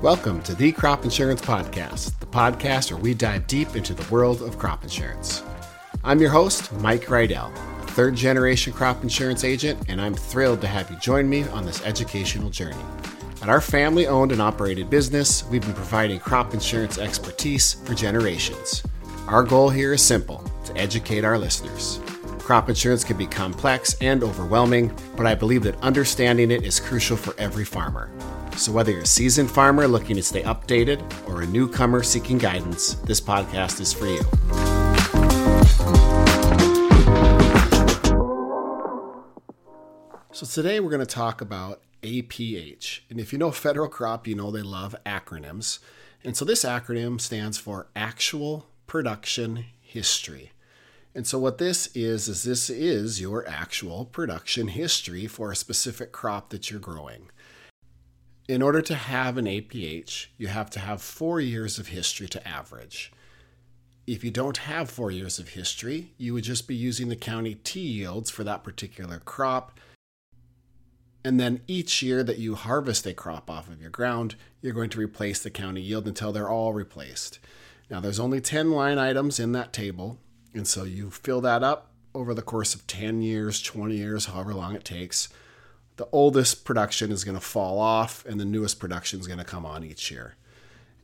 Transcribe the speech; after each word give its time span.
Welcome 0.00 0.40
to 0.44 0.54
the 0.54 0.72
Crop 0.72 1.04
Insurance 1.04 1.42
Podcast, 1.42 2.18
the 2.20 2.26
podcast 2.26 2.90
where 2.90 2.98
we 2.98 3.12
dive 3.12 3.46
deep 3.46 3.76
into 3.76 3.92
the 3.92 4.10
world 4.10 4.40
of 4.40 4.58
crop 4.58 4.82
insurance. 4.82 5.42
I'm 6.04 6.22
your 6.22 6.30
host, 6.30 6.72
Mike 6.80 7.04
Rydell, 7.04 7.52
a 7.54 7.86
third 7.88 8.16
generation 8.16 8.72
crop 8.72 9.02
insurance 9.02 9.44
agent, 9.44 9.78
and 9.88 10.00
I'm 10.00 10.14
thrilled 10.14 10.62
to 10.62 10.68
have 10.68 10.90
you 10.90 10.96
join 11.00 11.28
me 11.28 11.42
on 11.48 11.66
this 11.66 11.84
educational 11.84 12.48
journey. 12.48 12.82
At 13.42 13.50
our 13.50 13.60
family 13.60 14.06
owned 14.06 14.32
and 14.32 14.40
operated 14.40 14.88
business, 14.88 15.44
we've 15.50 15.60
been 15.60 15.74
providing 15.74 16.18
crop 16.18 16.54
insurance 16.54 16.96
expertise 16.96 17.74
for 17.74 17.92
generations. 17.92 18.82
Our 19.28 19.42
goal 19.42 19.68
here 19.68 19.92
is 19.92 20.00
simple 20.00 20.42
to 20.64 20.74
educate 20.78 21.26
our 21.26 21.38
listeners. 21.38 22.00
Crop 22.46 22.68
insurance 22.68 23.02
can 23.02 23.16
be 23.16 23.26
complex 23.26 23.96
and 24.00 24.22
overwhelming, 24.22 24.96
but 25.16 25.26
I 25.26 25.34
believe 25.34 25.64
that 25.64 25.74
understanding 25.82 26.52
it 26.52 26.62
is 26.62 26.78
crucial 26.78 27.16
for 27.16 27.34
every 27.40 27.64
farmer. 27.64 28.08
So, 28.56 28.70
whether 28.70 28.92
you're 28.92 29.00
a 29.00 29.04
seasoned 29.04 29.50
farmer 29.50 29.88
looking 29.88 30.14
to 30.14 30.22
stay 30.22 30.44
updated 30.44 31.02
or 31.28 31.42
a 31.42 31.46
newcomer 31.46 32.04
seeking 32.04 32.38
guidance, 32.38 32.94
this 33.02 33.20
podcast 33.20 33.80
is 33.80 33.92
for 33.92 34.06
you. 34.06 34.20
So, 40.30 40.46
today 40.46 40.78
we're 40.78 40.90
going 40.90 41.00
to 41.00 41.04
talk 41.04 41.40
about 41.40 41.82
APH. 42.04 43.00
And 43.10 43.18
if 43.18 43.32
you 43.32 43.40
know 43.40 43.50
federal 43.50 43.88
crop, 43.88 44.28
you 44.28 44.36
know 44.36 44.52
they 44.52 44.62
love 44.62 44.94
acronyms. 45.04 45.80
And 46.22 46.36
so, 46.36 46.44
this 46.44 46.64
acronym 46.64 47.20
stands 47.20 47.58
for 47.58 47.88
Actual 47.96 48.68
Production 48.86 49.64
History. 49.80 50.52
And 51.16 51.26
so 51.26 51.38
what 51.38 51.56
this 51.56 51.88
is 51.94 52.28
is 52.28 52.42
this 52.42 52.68
is 52.68 53.22
your 53.22 53.48
actual 53.48 54.04
production 54.04 54.68
history 54.68 55.26
for 55.26 55.50
a 55.50 55.56
specific 55.56 56.12
crop 56.12 56.50
that 56.50 56.70
you're 56.70 56.78
growing. 56.78 57.30
In 58.50 58.60
order 58.60 58.82
to 58.82 58.94
have 58.94 59.38
an 59.38 59.46
APH, 59.46 60.26
you 60.36 60.48
have 60.48 60.68
to 60.72 60.78
have 60.78 61.00
four 61.00 61.40
years 61.40 61.78
of 61.78 61.88
history 61.88 62.28
to 62.28 62.46
average. 62.46 63.12
If 64.06 64.24
you 64.24 64.30
don't 64.30 64.58
have 64.58 64.90
four 64.90 65.10
years 65.10 65.38
of 65.38 65.48
history, 65.48 66.12
you 66.18 66.34
would 66.34 66.44
just 66.44 66.68
be 66.68 66.74
using 66.74 67.08
the 67.08 67.16
county 67.16 67.54
T 67.54 67.80
yields 67.80 68.30
for 68.30 68.44
that 68.44 68.62
particular 68.62 69.18
crop. 69.20 69.80
And 71.24 71.40
then 71.40 71.62
each 71.66 72.02
year 72.02 72.22
that 72.24 72.38
you 72.38 72.56
harvest 72.56 73.06
a 73.06 73.14
crop 73.14 73.48
off 73.48 73.70
of 73.70 73.80
your 73.80 73.88
ground, 73.88 74.36
you're 74.60 74.74
going 74.74 74.90
to 74.90 75.00
replace 75.00 75.42
the 75.42 75.48
county 75.48 75.80
yield 75.80 76.06
until 76.06 76.30
they're 76.30 76.50
all 76.50 76.74
replaced. 76.74 77.38
Now, 77.88 78.00
there's 78.00 78.20
only 78.20 78.42
10 78.42 78.70
line 78.70 78.98
items 78.98 79.40
in 79.40 79.52
that 79.52 79.72
table, 79.72 80.18
and 80.56 80.66
so 80.66 80.82
you 80.82 81.10
fill 81.10 81.40
that 81.42 81.62
up 81.62 81.92
over 82.14 82.34
the 82.34 82.42
course 82.42 82.74
of 82.74 82.86
10 82.86 83.22
years, 83.22 83.62
20 83.62 83.96
years, 83.96 84.26
however 84.26 84.54
long 84.54 84.74
it 84.74 84.84
takes 84.84 85.28
the 85.96 86.08
oldest 86.12 86.64
production 86.64 87.10
is 87.10 87.24
going 87.24 87.36
to 87.36 87.44
fall 87.44 87.78
off 87.78 88.24
and 88.26 88.38
the 88.38 88.44
newest 88.44 88.78
production 88.78 89.18
is 89.18 89.26
going 89.26 89.38
to 89.38 89.44
come 89.44 89.66
on 89.66 89.82
each 89.82 90.10
year. 90.10 90.36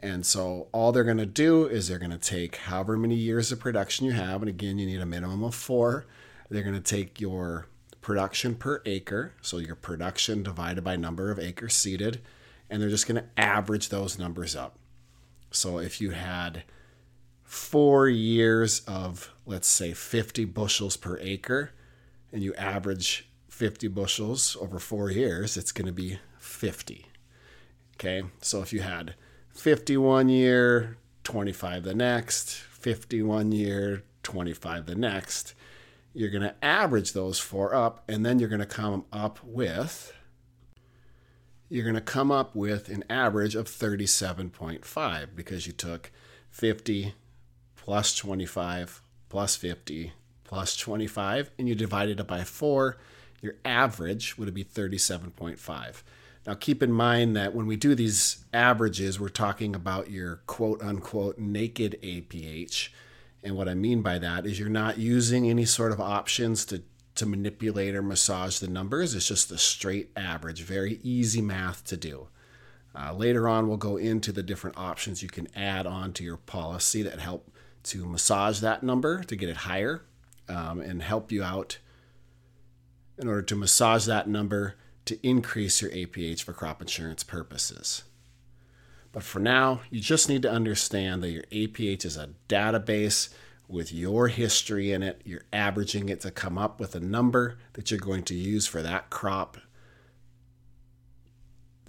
And 0.00 0.24
so 0.24 0.68
all 0.72 0.92
they're 0.92 1.04
going 1.04 1.18
to 1.18 1.26
do 1.26 1.66
is 1.66 1.88
they're 1.88 1.98
going 1.98 2.10
to 2.10 2.18
take 2.18 2.56
however 2.56 2.96
many 2.96 3.14
years 3.14 3.52
of 3.52 3.60
production 3.60 4.06
you 4.06 4.12
have, 4.12 4.42
and 4.42 4.48
again, 4.48 4.78
you 4.78 4.86
need 4.86 5.00
a 5.00 5.06
minimum 5.06 5.44
of 5.44 5.54
four. 5.54 6.06
They're 6.48 6.62
going 6.62 6.74
to 6.74 6.80
take 6.80 7.20
your 7.20 7.66
production 8.00 8.54
per 8.54 8.80
acre, 8.86 9.34
so 9.42 9.58
your 9.58 9.76
production 9.76 10.42
divided 10.42 10.82
by 10.82 10.96
number 10.96 11.30
of 11.30 11.38
acres 11.38 11.74
seeded, 11.74 12.22
and 12.70 12.80
they're 12.80 12.88
just 12.88 13.06
going 13.06 13.22
to 13.22 13.28
average 13.40 13.90
those 13.90 14.18
numbers 14.18 14.56
up. 14.56 14.78
So 15.50 15.78
if 15.78 16.00
you 16.00 16.12
had 16.12 16.64
four 17.50 18.08
years 18.08 18.80
of, 18.86 19.34
let's 19.44 19.66
say, 19.66 19.92
50 19.92 20.44
bushels 20.44 20.96
per 20.96 21.18
acre, 21.20 21.72
and 22.30 22.44
you 22.44 22.54
average 22.54 23.28
50 23.48 23.88
bushels 23.88 24.56
over 24.60 24.78
four 24.78 25.10
years, 25.10 25.56
it's 25.56 25.72
going 25.72 25.86
to 25.86 25.92
be 25.92 26.20
50. 26.38 27.06
Okay, 27.96 28.22
so 28.40 28.62
if 28.62 28.72
you 28.72 28.82
had 28.82 29.16
51 29.52 30.28
year, 30.28 30.96
25 31.24 31.82
the 31.82 31.92
next, 31.92 32.52
51 32.52 33.50
year, 33.50 34.04
25 34.22 34.86
the 34.86 34.94
next, 34.94 35.54
you're 36.14 36.30
going 36.30 36.44
to 36.44 36.54
average 36.64 37.14
those 37.14 37.40
four 37.40 37.74
up, 37.74 38.04
and 38.08 38.24
then 38.24 38.38
you're 38.38 38.48
going 38.48 38.60
to 38.60 38.64
come 38.66 39.04
up 39.12 39.40
with 39.42 40.12
you're 41.72 41.84
going 41.84 41.94
to 41.94 42.00
come 42.00 42.32
up 42.32 42.56
with 42.56 42.88
an 42.88 43.04
average 43.08 43.54
of 43.54 43.66
37.5 43.66 45.28
because 45.36 45.68
you 45.68 45.72
took 45.72 46.10
50 46.50 47.14
plus 47.90 48.14
25 48.14 49.02
plus 49.28 49.56
50 49.56 50.12
plus 50.44 50.76
25 50.76 51.50
and 51.58 51.68
you 51.68 51.74
divided 51.74 52.20
it 52.20 52.26
by 52.28 52.44
4 52.44 52.96
your 53.42 53.56
average 53.64 54.38
would 54.38 54.54
be 54.54 54.62
37.5. 54.62 56.02
Now, 56.46 56.54
keep 56.54 56.84
in 56.84 56.92
mind 56.92 57.34
that 57.34 57.52
when 57.52 57.66
we 57.66 57.74
do 57.74 57.96
these 57.96 58.44
averages, 58.54 59.18
we're 59.18 59.28
talking 59.28 59.74
about 59.74 60.08
your 60.08 60.36
quote 60.46 60.80
unquote 60.80 61.40
naked 61.40 61.98
APH. 62.00 62.90
And 63.42 63.56
what 63.56 63.68
I 63.68 63.74
mean 63.74 64.02
by 64.02 64.20
that 64.20 64.46
is 64.46 64.60
you're 64.60 64.68
not 64.68 64.98
using 64.98 65.50
any 65.50 65.64
sort 65.64 65.90
of 65.90 66.00
options 66.00 66.64
to, 66.66 66.84
to 67.16 67.26
manipulate 67.26 67.96
or 67.96 68.02
massage 68.02 68.60
the 68.60 68.68
numbers. 68.68 69.16
It's 69.16 69.26
just 69.26 69.50
a 69.50 69.58
straight 69.58 70.12
average, 70.16 70.62
very 70.62 71.00
easy 71.02 71.42
math 71.42 71.84
to 71.86 71.96
do. 71.96 72.28
Uh, 72.94 73.12
later 73.12 73.48
on, 73.48 73.66
we'll 73.66 73.76
go 73.76 73.96
into 73.96 74.30
the 74.30 74.44
different 74.44 74.78
options 74.78 75.24
you 75.24 75.28
can 75.28 75.48
add 75.56 75.88
on 75.88 76.12
to 76.12 76.22
your 76.22 76.36
policy 76.36 77.02
that 77.02 77.18
help 77.18 77.50
to 77.84 78.06
massage 78.06 78.60
that 78.60 78.82
number 78.82 79.22
to 79.24 79.36
get 79.36 79.48
it 79.48 79.58
higher 79.58 80.02
um, 80.48 80.80
and 80.80 81.02
help 81.02 81.32
you 81.32 81.42
out 81.42 81.78
in 83.18 83.28
order 83.28 83.42
to 83.42 83.56
massage 83.56 84.06
that 84.06 84.28
number 84.28 84.74
to 85.04 85.26
increase 85.26 85.82
your 85.82 85.90
APH 85.90 86.42
for 86.42 86.52
crop 86.52 86.80
insurance 86.80 87.22
purposes. 87.22 88.04
But 89.12 89.22
for 89.22 89.40
now, 89.40 89.80
you 89.90 90.00
just 90.00 90.28
need 90.28 90.42
to 90.42 90.50
understand 90.50 91.22
that 91.22 91.30
your 91.30 91.42
APH 91.44 92.04
is 92.04 92.16
a 92.16 92.30
database 92.48 93.30
with 93.66 93.92
your 93.92 94.28
history 94.28 94.92
in 94.92 95.02
it. 95.02 95.20
You're 95.24 95.44
averaging 95.52 96.08
it 96.08 96.20
to 96.20 96.30
come 96.30 96.58
up 96.58 96.78
with 96.80 96.94
a 96.94 97.00
number 97.00 97.58
that 97.74 97.90
you're 97.90 98.00
going 98.00 98.24
to 98.24 98.34
use 98.34 98.66
for 98.66 98.82
that 98.82 99.10
crop, 99.10 99.58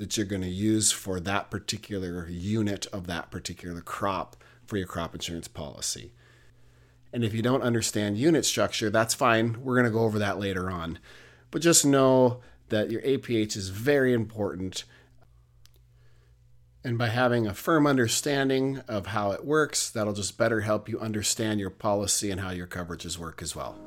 that 0.01 0.17
you're 0.17 0.25
going 0.25 0.41
to 0.41 0.47
use 0.47 0.91
for 0.91 1.19
that 1.19 1.51
particular 1.51 2.28
unit 2.28 2.88
of 2.88 3.06
that 3.06 3.29
particular 3.29 3.81
crop 3.81 4.35
for 4.66 4.75
your 4.75 4.88
crop 4.88 5.13
insurance 5.13 5.47
policy. 5.47 6.12
And 7.13 7.23
if 7.23 7.35
you 7.35 7.44
don't 7.44 7.62
understand 7.62 8.17
unit 8.17 8.44
structure, 8.44 8.90
that's 8.90 9.13
fine. 9.13 9.61
We're 9.61 9.75
going 9.75 9.85
to 9.85 9.91
go 9.91 10.00
over 10.00 10.17
that 10.17 10.40
later 10.40 10.72
on. 10.72 10.97
But 11.51 11.61
just 11.61 11.85
know 11.85 12.41
that 12.69 12.90
your 12.90 13.03
APH 13.03 13.56
is 13.56 13.69
very 13.69 14.11
important. 14.11 14.85
And 16.84 16.97
by 16.97 17.09
having 17.09 17.45
a 17.45 17.53
firm 17.53 17.85
understanding 17.85 18.81
of 18.88 19.06
how 19.06 19.34
it 19.34 19.45
works, 19.45 19.91
that'll 19.91 20.13
just 20.13 20.35
better 20.35 20.61
help 20.61 20.90
you 20.90 21.00
understand 21.00 21.59
your 21.59 21.69
policy 21.69 22.31
and 22.31 22.41
how 22.41 22.50
your 22.50 22.66
coverages 22.66 23.19
work 23.19 23.44
as 23.44 23.56
well. 23.56 23.78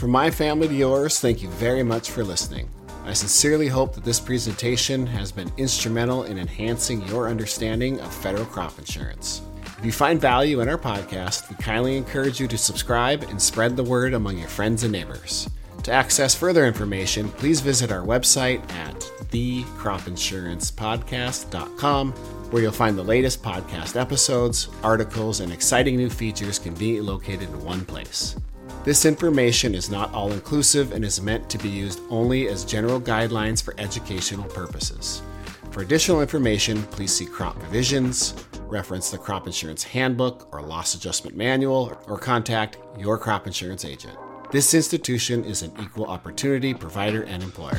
From 0.00 0.10
my 0.12 0.30
family 0.30 0.66
to 0.66 0.74
yours, 0.74 1.20
thank 1.20 1.42
you 1.42 1.50
very 1.50 1.82
much 1.82 2.10
for 2.10 2.24
listening. 2.24 2.70
I 3.04 3.12
sincerely 3.12 3.68
hope 3.68 3.94
that 3.94 4.02
this 4.02 4.18
presentation 4.18 5.06
has 5.06 5.30
been 5.30 5.52
instrumental 5.58 6.22
in 6.22 6.38
enhancing 6.38 7.06
your 7.06 7.28
understanding 7.28 8.00
of 8.00 8.10
federal 8.10 8.46
crop 8.46 8.78
insurance. 8.78 9.42
If 9.76 9.84
you 9.84 9.92
find 9.92 10.18
value 10.18 10.62
in 10.62 10.70
our 10.70 10.78
podcast, 10.78 11.50
we 11.50 11.56
kindly 11.56 11.98
encourage 11.98 12.40
you 12.40 12.48
to 12.48 12.56
subscribe 12.56 13.24
and 13.24 13.42
spread 13.42 13.76
the 13.76 13.84
word 13.84 14.14
among 14.14 14.38
your 14.38 14.48
friends 14.48 14.84
and 14.84 14.92
neighbors. 14.92 15.50
To 15.82 15.92
access 15.92 16.34
further 16.34 16.64
information, 16.64 17.28
please 17.32 17.60
visit 17.60 17.92
our 17.92 18.06
website 18.06 18.62
at 18.72 18.98
thecropinsurancepodcast.com, 19.30 22.12
where 22.12 22.62
you'll 22.62 22.72
find 22.72 22.96
the 22.96 23.02
latest 23.02 23.42
podcast 23.42 24.00
episodes, 24.00 24.70
articles, 24.82 25.40
and 25.40 25.52
exciting 25.52 25.98
new 25.98 26.08
features 26.08 26.58
conveniently 26.58 27.06
located 27.06 27.50
in 27.50 27.62
one 27.62 27.84
place. 27.84 28.34
This 28.84 29.04
information 29.04 29.74
is 29.74 29.90
not 29.90 30.12
all 30.14 30.32
inclusive 30.32 30.92
and 30.92 31.04
is 31.04 31.20
meant 31.20 31.48
to 31.50 31.58
be 31.58 31.68
used 31.68 32.00
only 32.08 32.48
as 32.48 32.64
general 32.64 33.00
guidelines 33.00 33.62
for 33.62 33.74
educational 33.78 34.48
purposes. 34.48 35.22
For 35.70 35.82
additional 35.82 36.20
information, 36.20 36.82
please 36.84 37.12
see 37.12 37.26
crop 37.26 37.58
provisions, 37.58 38.34
reference 38.62 39.10
the 39.10 39.18
crop 39.18 39.46
insurance 39.46 39.82
handbook 39.82 40.48
or 40.52 40.62
loss 40.62 40.94
adjustment 40.94 41.36
manual, 41.36 41.96
or 42.06 42.18
contact 42.18 42.78
your 42.98 43.18
crop 43.18 43.46
insurance 43.46 43.84
agent. 43.84 44.16
This 44.50 44.74
institution 44.74 45.44
is 45.44 45.62
an 45.62 45.72
equal 45.80 46.06
opportunity 46.06 46.74
provider 46.74 47.22
and 47.22 47.42
employer. 47.42 47.78